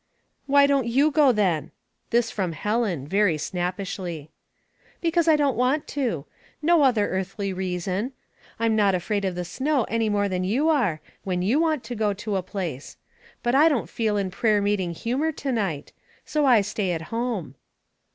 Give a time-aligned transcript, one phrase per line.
[0.47, 1.69] "Why don't you go, then?"
[2.09, 4.31] This from Helen, very snappishly."
[4.99, 6.25] Because I don't want to.
[6.59, 8.13] No other earthly reason.
[8.59, 11.93] I'm not afraid of the snow any more than you are, when you want to
[11.95, 12.97] go to a place.
[13.43, 15.93] Smoke and Bewilderment 65 But I don't feel in prayer meeting humor to night;
[16.25, 17.53] so I stay at home."